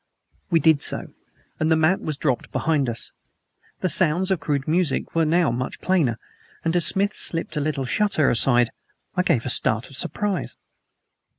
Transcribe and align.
We 0.49 0.59
did 0.59 0.81
so, 0.81 1.13
and 1.59 1.71
the 1.71 1.75
mat 1.75 2.01
was 2.01 2.17
dropped 2.17 2.51
behind 2.51 2.89
us. 2.89 3.11
The 3.81 3.87
sounds 3.89 4.31
of 4.31 4.39
crude 4.39 4.67
music 4.67 5.13
were 5.13 5.25
now 5.25 5.51
much 5.51 5.79
plainer, 5.79 6.17
and 6.65 6.75
as 6.75 6.87
Smith 6.87 7.13
slipped 7.15 7.55
a 7.55 7.61
little 7.61 7.85
shutter 7.85 8.27
aside 8.31 8.71
I 9.15 9.21
gave 9.21 9.45
a 9.45 9.49
start 9.51 9.91
of 9.91 9.95
surprise. 9.95 10.55